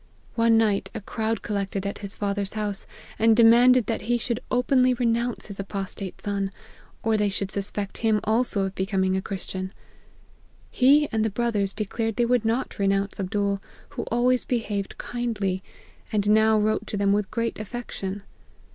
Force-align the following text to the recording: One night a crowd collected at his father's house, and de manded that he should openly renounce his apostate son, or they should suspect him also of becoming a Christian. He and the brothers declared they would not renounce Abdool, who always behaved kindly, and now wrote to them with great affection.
One 0.33 0.57
night 0.57 0.89
a 0.95 0.99
crowd 1.01 1.43
collected 1.43 1.85
at 1.85 1.99
his 1.99 2.15
father's 2.15 2.53
house, 2.53 2.87
and 3.19 3.35
de 3.37 3.43
manded 3.43 3.85
that 3.85 4.01
he 4.09 4.17
should 4.17 4.39
openly 4.49 4.95
renounce 4.95 5.45
his 5.45 5.59
apostate 5.59 6.19
son, 6.21 6.49
or 7.03 7.17
they 7.17 7.29
should 7.29 7.51
suspect 7.51 7.99
him 7.99 8.19
also 8.23 8.63
of 8.63 8.73
becoming 8.73 9.15
a 9.15 9.21
Christian. 9.21 9.71
He 10.71 11.07
and 11.11 11.23
the 11.23 11.29
brothers 11.29 11.71
declared 11.71 12.15
they 12.15 12.25
would 12.25 12.45
not 12.45 12.79
renounce 12.79 13.19
Abdool, 13.19 13.61
who 13.89 14.01
always 14.05 14.43
behaved 14.43 14.97
kindly, 14.97 15.61
and 16.11 16.31
now 16.31 16.57
wrote 16.57 16.87
to 16.87 16.97
them 16.97 17.13
with 17.13 17.29
great 17.29 17.59
affection. 17.59 18.23